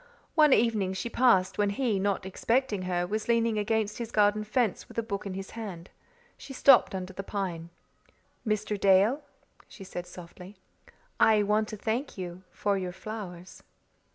[0.33, 4.87] One evening she passed when he, not expecting her, was leaning against his garden fence
[4.87, 5.91] with a book in his hand.
[6.39, 7.69] She stopped under the pine.
[8.43, 8.79] "Mr.
[8.79, 9.21] Dale,"
[9.67, 10.55] she said softly,
[11.19, 13.61] "I want to thank you for your flowers."